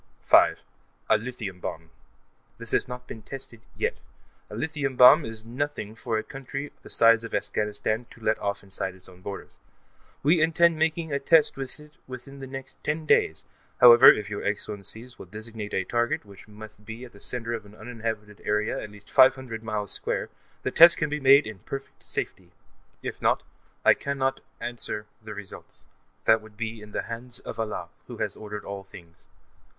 5.) 0.25 0.57
A 1.11 1.17
lithium 1.19 1.59
bomb. 1.59 1.91
This 2.57 2.71
has 2.71 2.87
not 2.87 3.05
been 3.05 3.21
tested, 3.21 3.61
yet. 3.77 3.97
A 4.49 4.55
lithium 4.55 4.95
bomb 4.95 5.23
is 5.23 5.45
nothing 5.45 5.93
for 5.93 6.17
a 6.17 6.23
country 6.23 6.71
the 6.81 6.89
size 6.89 7.23
of 7.23 7.35
Afghanistan 7.35 8.07
to 8.09 8.19
let 8.19 8.39
off 8.39 8.63
inside 8.63 8.95
its 8.95 9.07
own 9.07 9.21
borders. 9.21 9.59
We 10.23 10.41
intend 10.41 10.79
making 10.79 11.13
a 11.13 11.19
test 11.19 11.55
with 11.55 11.79
it 11.79 11.97
within 12.07 12.39
the 12.39 12.47
next 12.47 12.83
ten 12.83 13.05
days, 13.05 13.43
however 13.79 14.11
If 14.11 14.27
your 14.27 14.43
Excellencies 14.43 15.19
will 15.19 15.27
designate 15.27 15.71
a 15.75 15.83
target, 15.83 16.25
which 16.25 16.47
must 16.47 16.83
be 16.83 17.05
at 17.05 17.13
the 17.13 17.19
center 17.19 17.53
of 17.53 17.63
an 17.67 17.75
uninhabited 17.75 18.41
area 18.43 18.81
at 18.81 18.89
least 18.89 19.11
five 19.11 19.35
hundred 19.35 19.61
miles 19.61 19.91
square, 19.91 20.29
the 20.63 20.71
test 20.71 20.97
can 20.97 21.11
be 21.11 21.19
made 21.19 21.45
in 21.45 21.59
perfect 21.59 22.07
safety. 22.09 22.49
If 23.03 23.21
not, 23.21 23.43
I 23.85 23.93
cannot 23.93 24.39
answer 24.59 25.05
the 25.23 25.35
results; 25.35 25.83
that 26.25 26.41
will 26.41 26.49
be 26.49 26.81
in 26.81 26.91
the 26.91 27.03
hands 27.03 27.37
of 27.41 27.59
Allah, 27.59 27.89
Who 28.07 28.17
has 28.17 28.35
ordained 28.35 28.65
all 28.65 28.85
things. 28.85 29.27